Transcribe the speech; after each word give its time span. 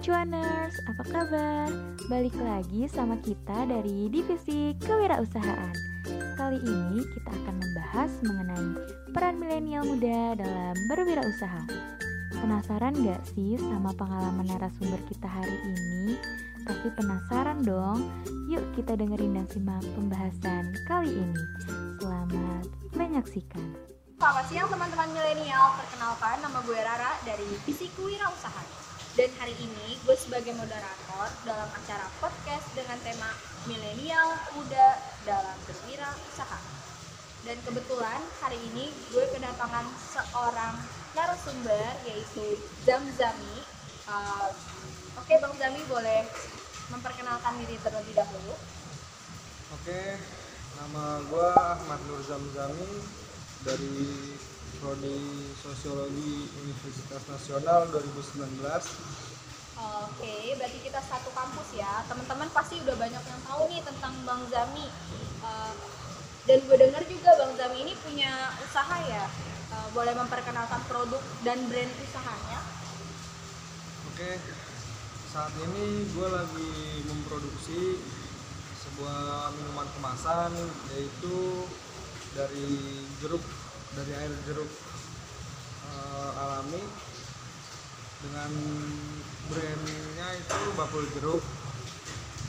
Cuaners, 0.00 0.80
apa 0.88 1.04
kabar? 1.12 1.68
Balik 2.08 2.32
lagi 2.40 2.88
sama 2.88 3.20
kita 3.20 3.68
dari 3.68 4.08
Divisi 4.08 4.72
Kewirausahaan. 4.80 5.76
Kali 6.40 6.56
ini 6.56 7.04
kita 7.04 7.28
akan 7.28 7.60
membahas 7.60 8.08
mengenai 8.24 8.68
peran 9.12 9.36
milenial 9.36 9.84
muda 9.84 10.40
dalam 10.40 10.72
berwirausaha. 10.88 11.68
Penasaran 12.32 12.96
gak 13.04 13.20
sih 13.36 13.60
sama 13.60 13.92
pengalaman 13.92 14.48
narasumber 14.48 14.96
kita 15.04 15.28
hari 15.28 15.52
ini? 15.68 16.16
Pasti 16.64 16.88
penasaran 16.96 17.60
dong. 17.60 18.00
Yuk 18.48 18.64
kita 18.80 18.96
dengerin 18.96 19.36
dan 19.36 19.46
simak 19.52 19.84
pembahasan 20.00 20.80
kali 20.88 21.12
ini. 21.12 21.44
Selamat 22.00 22.64
menyaksikan. 22.96 23.76
Selamat 24.16 24.48
siang 24.48 24.68
teman-teman 24.72 25.12
milenial, 25.12 25.76
perkenalkan 25.76 26.40
nama 26.40 26.58
gue 26.64 26.78
Rara 26.80 27.12
dari 27.28 27.44
Divisi 27.52 27.92
Kewirausahaan. 27.92 28.89
Dan 29.18 29.26
hari 29.42 29.58
ini 29.58 29.98
gue 30.06 30.14
sebagai 30.14 30.54
moderator 30.54 31.26
dalam 31.42 31.66
acara 31.66 32.06
podcast 32.22 32.62
dengan 32.78 32.94
tema 33.02 33.26
Milenial 33.66 34.38
Muda 34.54 35.02
dalam 35.26 35.58
Berwirausaha. 35.66 36.60
Dan 37.42 37.58
kebetulan 37.66 38.22
hari 38.38 38.62
ini 38.70 38.94
gue 39.10 39.24
kedatangan 39.34 39.82
seorang 40.14 40.78
narasumber 41.18 41.90
yaitu 42.06 42.54
Zamzami. 42.86 43.66
Uh, 44.06 44.54
Oke 45.18 45.34
Bang 45.42 45.58
Zami 45.58 45.82
boleh 45.90 46.22
memperkenalkan 46.94 47.58
diri 47.66 47.82
terlebih 47.82 48.14
dahulu. 48.14 48.54
Oke, 49.74 50.22
nama 50.78 51.18
gue 51.26 51.48
Ahmad 51.58 52.00
Nur 52.06 52.22
Zamzami 52.22 53.02
dari 53.66 53.90
Prodi 54.80 55.52
Sosiologi 55.60 56.48
Universitas 56.64 57.20
Nasional 57.28 57.92
2019. 57.92 58.64
Oke, 60.08 60.56
berarti 60.56 60.78
kita 60.80 61.04
satu 61.04 61.28
kampus 61.36 61.76
ya. 61.76 62.00
Teman-teman 62.08 62.48
pasti 62.48 62.80
udah 62.80 62.96
banyak 62.96 63.20
yang 63.20 63.40
tahu 63.44 63.68
nih 63.68 63.84
tentang 63.84 64.16
Bang 64.24 64.40
Zami. 64.48 64.88
Uh, 65.44 65.76
dan 66.48 66.64
gue 66.64 66.76
dengar 66.80 67.04
juga 67.04 67.30
Bang 67.44 67.52
Zami 67.60 67.84
ini 67.84 67.92
punya 68.00 68.32
usaha 68.64 68.96
ya. 69.04 69.28
Uh, 69.68 69.88
boleh 69.92 70.16
memperkenalkan 70.16 70.80
produk 70.88 71.20
dan 71.44 71.60
brand 71.68 71.92
usahanya. 72.00 72.64
Oke, 74.16 74.40
saat 75.28 75.52
ini 75.60 76.08
gue 76.08 76.28
lagi 76.32 76.72
memproduksi 77.04 78.00
sebuah 78.80 79.52
minuman 79.60 79.88
kemasan 79.92 80.56
yaitu 80.96 81.68
dari 82.32 82.68
jeruk 83.20 83.44
dari 83.98 84.12
air 84.14 84.32
jeruk 84.46 84.70
uh, 85.90 86.30
alami 86.38 86.82
dengan 88.20 88.50
brandnya 89.50 90.28
itu 90.36 90.60
bakul 90.76 91.04
jeruk 91.16 91.42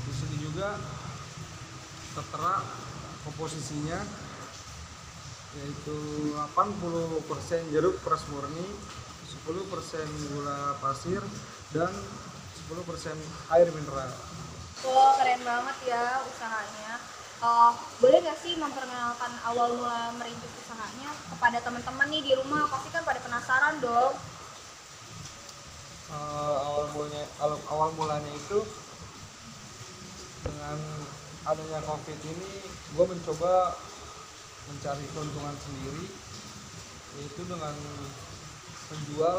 di 0.05 0.11
sini 0.13 0.37
juga 0.43 0.77
tertera 2.13 2.61
komposisinya 3.23 3.99
yaitu 5.51 5.97
80% 6.55 7.75
jeruk 7.75 7.95
peras 8.03 8.23
murni 8.31 8.67
10% 9.47 10.31
gula 10.31 10.75
pasir 10.79 11.23
dan 11.75 11.91
10% 12.69 13.55
air 13.55 13.67
mineral 13.71 14.11
Wah, 14.81 15.13
keren 15.13 15.45
banget 15.45 15.77
ya 15.93 16.25
usahanya. 16.25 16.97
Uh, 17.41 17.73
boleh 17.97 18.21
nggak 18.21 18.37
sih 18.37 18.53
memperkenalkan 18.53 19.33
awal 19.49 19.73
mula 19.73 20.13
merintis 20.21 20.53
usahanya 20.61 21.09
kepada 21.25 21.57
teman-teman 21.65 22.07
nih 22.13 22.21
di 22.21 22.33
rumah? 22.37 22.69
Pasti 22.69 22.93
kan 22.93 23.01
pada 23.01 23.17
penasaran 23.17 23.81
dong. 23.81 24.13
uh, 26.11 26.57
awal 26.67 26.85
mulanya 26.93 27.23
awal, 27.39 27.59
awal 27.71 27.89
mulanya 27.95 28.31
itu 28.35 28.59
dengan 30.43 30.77
adanya 31.47 31.79
covid 31.87 32.19
ini 32.21 32.51
gue 32.93 33.05
mencoba 33.07 33.73
mencari 34.69 35.05
keuntungan 35.15 35.55
sendiri 35.65 36.05
yaitu 37.17 37.41
dengan 37.47 37.75
menjual 38.91 39.37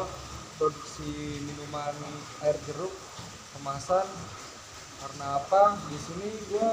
produksi 0.59 1.41
minuman 1.45 1.95
air 2.45 2.57
jeruk 2.69 2.93
kemasan 3.57 4.05
karena 5.03 5.25
apa 5.41 5.77
di 5.89 5.97
sini 5.99 6.29
gue 6.51 6.67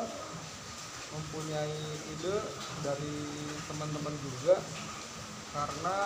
mempunyai 1.10 1.78
ide 2.14 2.36
dari 2.86 3.16
teman-teman 3.66 4.14
juga 4.22 4.62
karena 5.50 5.98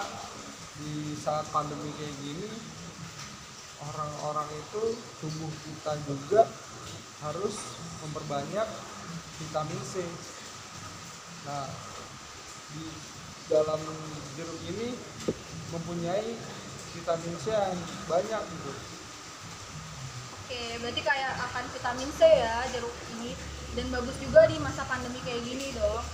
di 0.81 1.15
saat 1.21 1.47
pandemi 1.53 1.93
kayak 1.95 2.17
gini 2.25 2.49
orang-orang 3.85 4.49
itu 4.59 4.83
tubuh 5.21 5.53
kita 5.63 5.93
juga 6.09 6.49
harus 7.25 7.57
memperbanyak 8.05 8.69
vitamin 9.45 9.81
C. 9.85 10.05
Nah, 11.45 11.69
di 12.73 12.85
dalam 13.49 13.81
jeruk 14.37 14.61
ini 14.73 14.97
mempunyai 15.73 16.33
vitamin 16.97 17.35
C 17.45 17.53
yang 17.53 17.81
banyak 18.09 18.43
gitu. 18.57 18.73
Oke, 20.45 20.63
berarti 20.81 21.01
kayak 21.05 21.33
akan 21.53 21.65
vitamin 21.73 22.11
C 22.17 22.21
ya 22.25 22.65
jeruk 22.73 22.95
ini 23.17 23.37
dan 23.75 23.87
bagus 23.91 24.17
juga 24.23 24.47
di 24.47 24.57
masa 24.62 24.87
pandemi 24.87 25.19
kayak 25.27 25.43
gini 25.43 25.75
dong. 25.75 26.05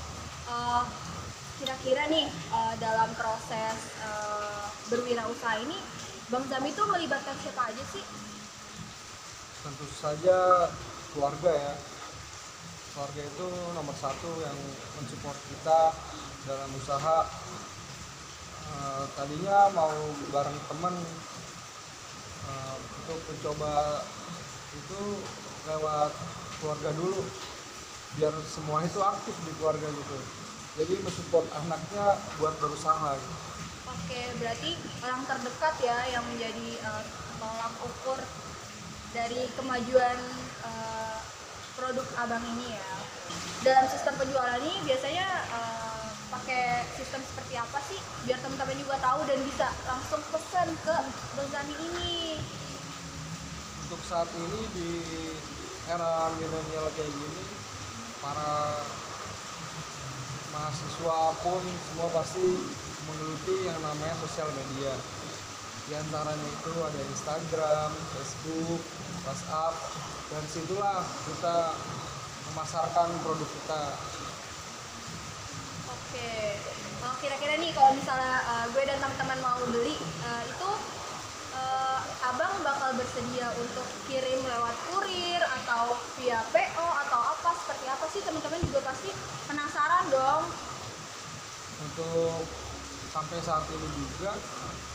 Uh, 0.50 0.82
kira-kira 1.60 2.09
nih 2.09 2.26
uh, 2.50 2.75
dalam 2.81 3.12
proses 3.15 3.76
uh, 4.00 4.65
berwirausaha 4.88 5.60
ini 5.60 5.76
Bang 6.31 6.47
Zami 6.47 6.71
itu 6.71 6.82
melibatkan 6.87 7.34
siapa 7.43 7.75
aja 7.75 7.84
sih? 7.91 8.06
Tentu 9.66 9.87
saja 9.98 10.71
keluarga 11.10 11.50
ya. 11.50 11.75
Keluarga 12.94 13.22
itu 13.26 13.47
nomor 13.75 13.97
satu 13.98 14.31
yang 14.38 14.54
mensupport 14.94 15.38
kita 15.50 15.81
dalam 16.47 16.71
usaha. 16.78 17.27
Eh, 18.71 19.04
tadinya 19.19 19.66
mau 19.75 19.91
bareng 20.31 20.59
temen 20.71 20.94
eh, 22.47 22.75
untuk 22.78 23.19
mencoba 23.27 24.06
itu 24.71 25.00
lewat 25.66 26.15
keluarga 26.62 26.91
dulu 26.94 27.27
biar 28.19 28.34
semua 28.43 28.82
itu 28.82 28.98
aktif 28.98 29.34
di 29.47 29.53
keluarga 29.60 29.87
gitu 29.87 30.41
jadi 30.78 30.94
mensupport 31.03 31.47
anaknya 31.60 32.16
buat 32.38 32.54
berusaha 32.62 33.19
gitu. 33.19 33.37
Oke, 33.91 34.21
berarti 34.38 34.71
orang 35.03 35.22
terdekat 35.26 35.75
ya 35.82 35.98
yang 36.15 36.25
menjadi 36.31 36.69
uh, 36.87 37.03
tolak 37.43 37.75
ukur 37.82 38.21
dari 39.10 39.50
kemajuan 39.59 40.19
uh, 40.62 41.19
produk 41.75 42.06
abang 42.22 42.43
ini 42.56 42.78
ya. 42.78 42.91
Dalam 43.60 43.87
sistem 43.91 44.15
penjualan 44.15 44.62
ini 44.62 44.78
biasanya 44.87 45.27
uh, 45.50 46.06
pakai 46.31 46.87
sistem 46.94 47.21
seperti 47.28 47.59
apa 47.59 47.78
sih? 47.91 47.98
Biar 48.25 48.38
teman-teman 48.38 48.78
juga 48.78 48.97
tahu 49.03 49.27
dan 49.27 49.38
bisa 49.42 49.69
langsung 49.91 50.22
pesan 50.31 50.69
ke 50.87 50.97
Bang 51.34 51.48
Zami 51.50 51.75
ini. 51.77 52.38
untuk 53.91 54.06
saat 54.06 54.31
ini 54.38 54.60
di 54.71 54.91
era 55.91 56.31
milenial 56.38 56.87
kayak 56.94 57.10
gini 57.10 57.42
para 58.20 58.84
mahasiswa 60.53 61.19
pun 61.41 61.62
semua 61.64 62.08
pasti 62.12 62.47
menggeluti 63.08 63.56
yang 63.66 63.81
namanya 63.81 64.14
sosial 64.20 64.48
media. 64.54 64.94
Di 65.88 65.98
antaranya 65.98 66.48
itu 66.54 66.72
ada 66.78 67.00
Instagram, 67.10 67.91
Facebook, 68.14 68.82
WhatsApp 69.26 69.75
dan 70.30 70.42
situlah 70.47 71.03
kita 71.26 71.56
memasarkan 72.53 73.09
produk 73.26 73.48
kita. 73.50 73.82
Oke, 75.91 76.30
Oh, 77.00 77.16
kira-kira 77.16 77.56
nih 77.56 77.72
kalau 77.72 77.97
misalnya 77.97 78.44
uh, 78.44 78.66
gue 78.76 78.84
dan 78.84 79.00
teman-teman 79.00 79.41
mau 79.41 79.56
beli 79.72 79.97
uh, 80.20 80.42
itu 80.44 80.70
uh, 81.56 82.00
abang 82.28 82.53
bakal 82.60 82.92
bersedia 82.92 83.48
untuk 83.56 83.88
kirim 84.04 84.36
lewat 84.44 84.77
kurir 84.92 85.41
atau 85.41 85.97
via 86.21 86.45
PO 86.53 86.86
apa 88.00 88.08
sih 88.16 88.24
teman-teman 88.24 88.64
juga 88.64 88.80
pasti 88.80 89.12
penasaran 89.44 90.08
dong. 90.08 90.48
untuk 91.84 92.48
sampai 93.12 93.36
saat 93.44 93.68
ini 93.68 93.88
juga 93.92 94.32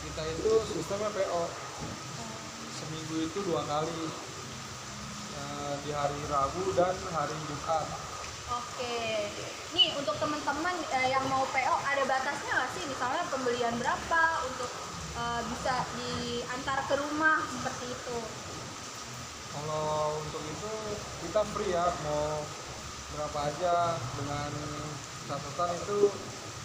kita 0.02 0.22
itu 0.26 0.50
sistemnya 0.74 1.14
PO 1.14 1.42
seminggu 2.74 3.30
itu 3.30 3.38
dua 3.46 3.62
kali 3.62 4.10
eh, 5.38 5.74
di 5.86 5.90
hari 5.94 6.18
Rabu 6.26 6.74
dan 6.74 6.98
hari 7.14 7.38
Jumat 7.46 7.86
Oke, 8.46 9.30
nih 9.70 9.94
untuk 9.94 10.18
teman-teman 10.18 10.74
eh, 10.90 11.06
yang 11.06 11.22
mau 11.30 11.46
PO 11.46 11.76
ada 11.86 12.02
batasnya 12.10 12.58
nggak 12.58 12.70
sih? 12.74 12.90
Misalnya 12.90 13.22
pembelian 13.30 13.74
berapa 13.78 14.22
untuk 14.50 14.70
eh, 15.14 15.42
bisa 15.46 15.74
diantar 15.94 16.82
ke 16.90 16.94
rumah 16.98 17.38
seperti 17.54 17.86
itu? 17.86 18.18
kalau 19.56 20.20
untuk 20.20 20.42
itu 20.44 20.72
kita 21.24 21.40
free 21.56 21.72
ya 21.72 21.88
mau 22.04 22.44
berapa 23.14 23.38
aja 23.38 23.74
dengan 24.18 24.50
catatan 25.30 25.70
itu 25.78 25.98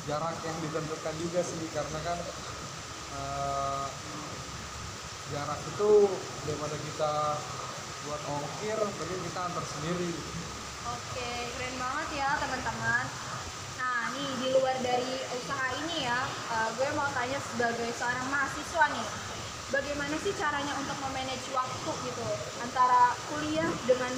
jarak 0.10 0.38
yang 0.42 0.58
ditentukan 0.66 1.16
juga 1.22 1.42
sih 1.46 1.62
karena 1.70 2.00
kan 2.02 2.18
eh, 3.14 3.86
jarak 5.30 5.62
itu 5.62 5.92
daripada 6.50 6.78
kita 6.82 7.14
buat 8.02 8.22
ongkir 8.26 8.78
mending 8.82 9.22
kita 9.30 9.40
antar 9.46 9.66
sendiri 9.66 10.12
Oke, 10.82 11.54
keren 11.56 11.78
banget 11.78 12.08
ya 12.18 12.42
teman-teman. 12.42 13.06
Nah, 13.78 14.10
nih 14.18 14.30
di 14.42 14.48
luar 14.50 14.74
dari 14.82 15.14
usaha 15.30 15.70
ini 15.86 16.10
ya, 16.10 16.26
eh, 16.26 16.70
gue 16.74 16.90
mau 16.98 17.06
tanya 17.14 17.38
sebagai 17.38 17.86
seorang 17.94 18.26
mahasiswa 18.34 18.90
nih, 18.90 19.08
bagaimana 19.70 20.18
sih 20.26 20.34
caranya 20.34 20.74
untuk 20.82 20.98
memanage 21.06 21.48
waktu 21.54 21.92
gitu 22.10 22.28
antara 22.66 23.14
kuliah 23.30 23.70
dengan 23.86 24.10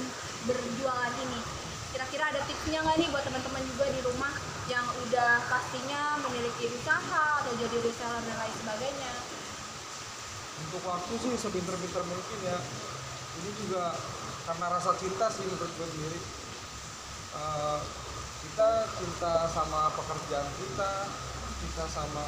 berjualan 0.48 1.14
ini? 1.20 1.63
Kira-kira 1.94 2.24
ada 2.34 2.40
tipsnya 2.50 2.82
nggak 2.82 2.96
nih 2.98 3.08
buat 3.14 3.22
teman-teman 3.22 3.62
juga 3.70 3.86
di 3.86 4.00
rumah 4.02 4.34
yang 4.66 4.82
udah 4.82 5.30
pastinya 5.46 6.18
memiliki 6.26 6.66
usaha 6.74 7.24
atau 7.40 7.52
jadi 7.54 7.76
reseller 7.78 8.22
dan 8.26 8.36
lain 8.42 8.54
sebagainya? 8.58 9.12
untuk 10.74 10.90
waktu 10.90 11.14
sih 11.22 11.32
sepinter-pinter 11.38 12.02
mungkin 12.02 12.38
ya. 12.42 12.58
Ini 13.38 13.50
juga 13.62 13.94
karena 14.42 14.66
rasa 14.74 14.90
cinta 14.98 15.30
sih 15.30 15.46
menurut 15.46 15.70
gue 15.70 15.86
sendiri. 15.86 16.20
Eh, 17.34 17.78
kita 18.42 18.68
cinta 18.98 19.32
sama 19.54 19.94
pekerjaan 19.94 20.50
kita 20.58 20.90
kita 21.62 21.84
sama 21.86 22.26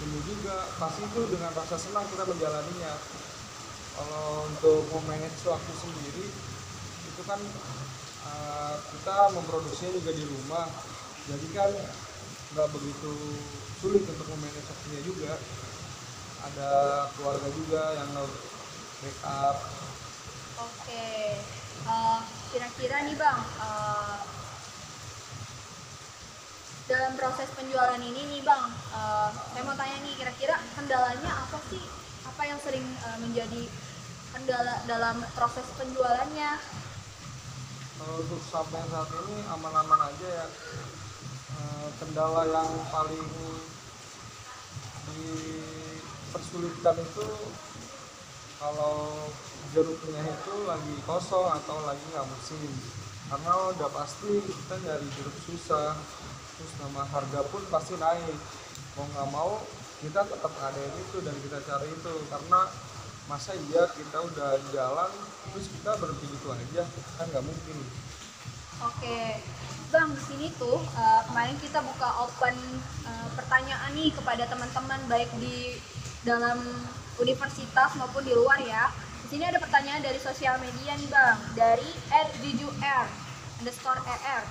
ilmu 0.00 0.20
juga. 0.24 0.64
Pasti 0.80 1.04
itu 1.04 1.20
dengan 1.28 1.52
rasa 1.52 1.76
senang 1.76 2.08
kita 2.08 2.24
menjalaninya. 2.24 2.96
Kalau 4.00 4.48
untuk 4.48 4.88
memanage 4.94 5.44
waktu 5.44 5.72
sendiri 5.76 6.24
itu 7.04 7.22
kan 7.28 7.40
eh, 8.26 8.74
kita 8.96 9.16
memproduksinya 9.36 9.92
juga 9.94 10.10
di 10.14 10.24
rumah 10.26 10.66
jadi 11.28 11.46
kan 11.52 11.70
nggak 12.56 12.68
begitu 12.72 13.12
sulit 13.78 14.02
untuk 14.08 14.26
memanage 14.34 14.66
waktunya 14.66 15.00
juga 15.04 15.32
ada 16.42 16.70
keluarga 17.14 17.48
juga 17.52 17.82
yang 17.94 18.10
backup 19.02 19.56
Oke, 20.58 21.38
eh, 21.86 22.18
kira-kira 22.50 23.06
nih 23.06 23.14
bang, 23.14 23.40
eh, 23.62 24.18
dalam 26.90 27.12
proses 27.14 27.46
penjualan 27.54 28.00
ini 28.00 28.26
nih 28.26 28.42
bang, 28.42 28.64
eh, 28.90 29.28
saya 29.54 29.62
mau 29.62 29.76
tanya 29.78 30.02
nih 30.02 30.14
kira-kira 30.18 30.58
kendalanya 30.74 31.30
apa 31.46 31.58
sih? 31.70 31.84
Apa 32.26 32.42
yang 32.42 32.58
sering 32.58 32.82
eh, 32.82 33.18
menjadi 33.22 33.62
kendala 34.34 34.82
dalam 34.90 35.22
proses 35.38 35.68
penjualannya? 35.78 36.58
Untuk 37.98 38.38
sampai 38.46 38.78
saat 38.86 39.10
ini 39.26 39.42
aman-aman 39.50 40.00
aja 40.06 40.28
ya. 40.28 40.46
Eh, 41.58 41.88
kendala 41.98 42.46
yang 42.46 42.70
paling 42.94 43.26
dipersulitkan 45.10 46.94
itu 47.02 47.26
kalau 48.62 49.26
jeruknya 49.74 50.22
itu 50.22 50.54
lagi 50.66 50.94
kosong 51.02 51.50
atau 51.50 51.82
lagi 51.82 52.04
nggak 52.14 52.28
musim. 52.30 52.70
Karena 53.28 53.74
udah 53.74 53.90
pasti 53.92 54.40
kita 54.46 54.74
nyari 54.86 55.06
jeruk 55.18 55.36
susah 55.44 55.98
terus 56.58 56.72
nama 56.82 57.02
harga 57.06 57.42
pun 57.50 57.62
pasti 57.70 57.98
naik. 57.98 58.38
Mau 58.94 59.06
nggak 59.10 59.28
mau 59.34 59.58
kita 59.98 60.22
tetap 60.26 60.52
ngadain 60.54 60.94
itu 60.94 61.18
dan 61.26 61.34
kita 61.42 61.58
cari 61.66 61.88
itu. 61.90 62.14
Karena 62.30 62.60
masa 63.28 63.52
iya 63.68 63.84
kita 63.92 64.18
udah 64.24 64.56
jalan 64.72 65.12
terus 65.52 65.68
kita 65.68 65.90
berhenti 66.00 66.26
gitu 66.32 66.48
aja 66.48 66.82
kan 67.20 67.26
nggak 67.28 67.44
mungkin 67.44 67.76
Oke, 68.78 69.42
bang 69.90 70.06
di 70.14 70.22
sini 70.22 70.46
tuh 70.54 70.78
eh, 70.78 71.20
kemarin 71.26 71.58
kita 71.58 71.82
buka 71.82 72.30
open 72.30 72.54
eh, 73.10 73.28
pertanyaan 73.34 73.90
nih 73.90 74.14
kepada 74.14 74.46
teman-teman 74.46 75.02
baik 75.10 75.26
di 75.42 75.74
dalam 76.22 76.62
universitas 77.18 77.90
maupun 77.98 78.22
di 78.22 78.30
luar 78.30 78.62
ya. 78.62 78.86
Di 79.26 79.34
sini 79.34 79.50
ada 79.50 79.58
pertanyaan 79.58 79.98
dari 79.98 80.22
sosial 80.22 80.62
media 80.62 80.94
nih 80.94 81.10
bang, 81.10 81.38
dari 81.58 81.90
@jujur 82.38 82.70
underscore 83.58 83.98
er. 84.06 84.46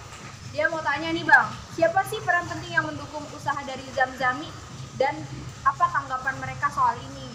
Dia 0.52 0.68
mau 0.68 0.84
tanya 0.84 1.16
nih 1.16 1.24
bang, 1.24 1.48
siapa 1.72 2.04
sih 2.12 2.20
peran 2.28 2.52
penting 2.52 2.76
yang 2.76 2.84
mendukung 2.84 3.24
usaha 3.32 3.64
dari 3.64 3.88
Zamzami 3.96 4.52
dan 5.00 5.16
apa 5.64 5.88
tanggapan 5.88 6.36
mereka 6.44 6.68
soal 6.68 7.00
ini? 7.00 7.32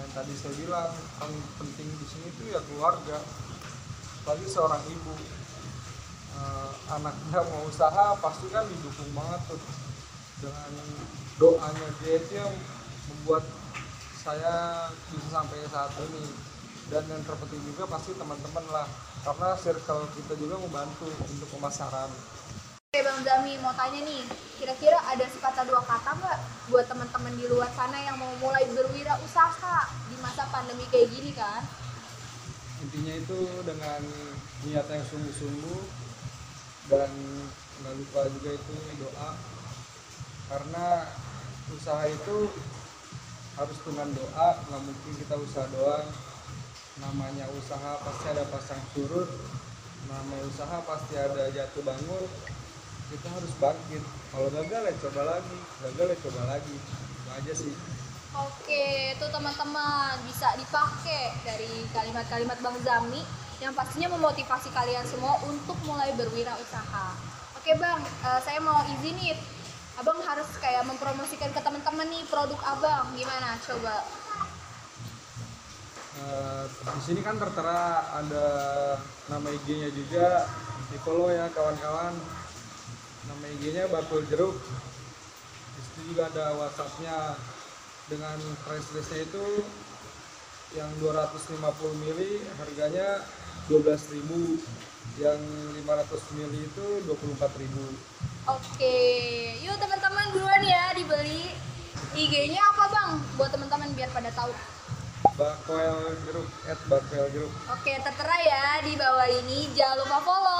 Yang 0.00 0.10
tadi 0.16 0.32
saya 0.32 0.56
bilang 0.56 0.88
paling 1.20 1.40
penting 1.60 1.88
di 1.92 2.06
sini 2.08 2.26
itu 2.32 2.42
ya 2.48 2.60
keluarga. 2.72 3.20
Apalagi 4.24 4.46
seorang 4.48 4.80
ibu. 4.88 5.12
Eh, 6.30 6.72
anaknya 6.88 7.40
mau 7.44 7.68
usaha 7.68 8.16
pasti 8.16 8.48
kan 8.48 8.64
didukung 8.64 9.12
banget 9.12 9.40
tuh. 9.52 9.60
Dengan 10.40 10.72
doanya 11.36 11.88
dia 12.00 12.16
itu 12.16 12.32
yang 12.32 12.52
membuat 13.12 13.44
saya 14.24 14.88
bisa 15.12 15.28
sampai 15.28 15.68
saat 15.68 15.92
ini. 16.08 16.24
Dan 16.88 17.04
yang 17.06 17.22
terpenting 17.28 17.60
juga 17.68 17.84
pasti 17.92 18.16
teman-teman 18.16 18.64
lah. 18.72 18.88
Karena 19.20 19.52
circle 19.60 20.08
kita 20.16 20.32
juga 20.40 20.56
membantu 20.64 21.12
untuk 21.28 21.48
pemasaran 21.52 22.08
Zami 23.20 23.60
mau 23.60 23.76
tanya 23.76 24.00
nih, 24.00 24.24
kira-kira 24.56 24.96
ada 25.04 25.24
sepatah 25.28 25.64
dua 25.68 25.84
kata 25.84 26.16
nggak 26.16 26.38
buat 26.72 26.86
teman-teman 26.88 27.34
di 27.36 27.44
luar 27.50 27.68
sana 27.76 28.00
yang 28.00 28.16
mau 28.16 28.32
mulai 28.40 28.64
berwirausaha 28.72 29.78
di 30.08 30.16
masa 30.24 30.48
pandemi 30.48 30.88
kayak 30.88 31.12
gini 31.12 31.32
kan? 31.36 31.62
intinya 32.80 33.12
itu 33.12 33.38
dengan 33.68 34.00
niat 34.64 34.86
yang 34.88 35.04
sungguh-sungguh 35.04 35.80
dan 36.88 37.12
nggak 37.84 37.94
lupa 38.00 38.20
juga 38.40 38.50
itu 38.56 38.76
doa. 39.04 39.30
Karena 40.48 41.06
usaha 41.70 42.04
itu 42.08 42.50
harus 43.60 43.78
dengan 43.84 44.08
doa 44.16 44.48
nggak 44.64 44.82
mungkin 44.82 45.12
kita 45.20 45.36
usaha 45.36 45.68
doang. 45.76 46.08
Namanya 47.00 47.48
usaha 47.52 48.00
pasti 48.00 48.26
ada 48.32 48.44
pasang 48.48 48.80
surut 48.92 49.28
namanya 50.08 50.42
usaha 50.48 50.76
pasti 50.82 51.14
ada 51.14 51.52
jatuh 51.54 51.86
bangun 51.86 52.24
kita 53.10 53.26
harus 53.26 53.52
bangkit 53.58 54.02
kalau 54.30 54.48
gagal 54.54 54.82
ya 54.86 54.94
coba 55.02 55.22
lagi 55.36 55.58
gagal 55.82 56.06
ya 56.14 56.16
coba 56.30 56.42
lagi 56.46 56.74
itu 56.78 57.30
aja 57.34 57.54
sih 57.54 57.74
Oke, 58.30 59.18
itu 59.18 59.26
teman-teman 59.26 60.14
bisa 60.22 60.54
dipakai 60.54 61.34
dari 61.42 61.82
kalimat-kalimat 61.90 62.62
Bang 62.62 62.78
Zami 62.86 63.26
yang 63.58 63.74
pastinya 63.74 64.06
memotivasi 64.14 64.70
kalian 64.70 65.02
semua 65.02 65.34
untuk 65.50 65.74
mulai 65.82 66.14
berwirausaha. 66.14 67.06
Oke 67.58 67.74
Bang, 67.74 67.98
eh, 68.06 68.40
saya 68.46 68.62
mau 68.62 68.86
izin 68.86 69.18
nih, 69.18 69.34
Abang 69.98 70.22
harus 70.22 70.46
kayak 70.62 70.86
mempromosikan 70.86 71.50
ke 71.50 71.58
teman-teman 71.58 72.06
nih 72.06 72.22
produk 72.30 72.62
Abang. 72.70 73.10
Gimana? 73.18 73.58
Coba. 73.66 74.06
Eh, 76.22 76.64
di 76.70 77.02
sini 77.02 77.20
kan 77.26 77.34
tertera 77.34 78.14
ada 78.14 78.46
nama 79.26 79.48
IG-nya 79.50 79.90
juga 79.90 80.46
di 80.86 80.96
follow 81.02 81.34
ya 81.34 81.50
kawan-kawan 81.50 82.14
nama 83.28 83.44
IG-nya 83.50 83.84
bakul 83.88 84.24
jeruk 84.26 84.56
di 85.70 85.80
situ 85.82 86.00
juga 86.12 86.28
ada 86.32 86.56
WhatsApp-nya 86.56 87.36
dengan 88.08 88.36
price 88.64 88.88
list-nya 88.92 89.22
itu 89.22 89.44
yang 90.72 90.90
250 91.02 91.58
mili 91.98 92.40
harganya 92.56 93.22
12.000 93.66 94.22
yang 95.18 95.40
500 95.84 96.36
mili 96.38 96.64
itu 96.64 96.86
24.000 97.04 98.20
Oke, 98.48 98.98
yuk 99.60 99.76
teman-teman 99.76 100.32
buruan 100.32 100.62
ya 100.64 100.96
dibeli. 100.96 101.52
IG-nya 102.16 102.58
apa 102.58 102.84
Bang? 102.88 103.12
Buat 103.36 103.52
teman-teman 103.52 103.92
biar 103.94 104.08
pada 104.10 104.32
tahu. 104.32 104.50
bakwel 105.36 105.96
jeruk 106.24 106.48
at 106.64 106.80
bakwel 106.88 107.28
jeruk 107.30 107.52
Oke, 107.68 107.92
tertera 107.96 108.36
ya 108.40 108.64
di 108.80 108.96
bawah 108.96 109.28
ini. 109.28 109.68
Jangan 109.76 110.00
lupa 110.00 110.18
follow. 110.24 110.59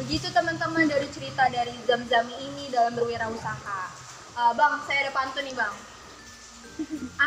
Begitu 0.00 0.32
teman-teman 0.32 0.88
dari 0.88 1.04
cerita 1.12 1.52
dari 1.52 1.76
Zam-Zami 1.84 2.32
ini 2.32 2.72
dalam 2.72 2.96
berwirausaha. 2.96 3.80
Eh, 4.32 4.52
bang, 4.56 4.80
saya 4.88 4.98
ada 5.04 5.12
pantun 5.12 5.44
nih 5.44 5.52
Bang. 5.52 5.76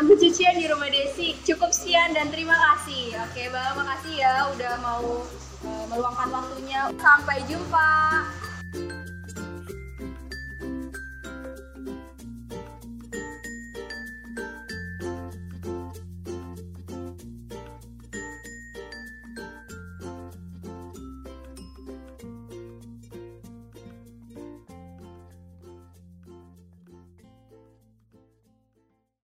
Ambil 0.02 0.18
cucian 0.18 0.58
di 0.58 0.66
rumah 0.66 0.90
Desi. 0.90 1.38
Cukup 1.46 1.70
sekian 1.70 2.18
dan 2.18 2.34
terima 2.34 2.58
kasih. 2.58 3.14
Oke 3.30 3.54
Bang, 3.54 3.78
makasih 3.78 4.18
ya 4.18 4.50
udah 4.50 4.74
mau 4.82 5.22
eh, 5.62 5.86
meluangkan 5.94 6.30
waktunya. 6.34 6.90
Sampai 6.98 7.46
jumpa. 7.46 7.94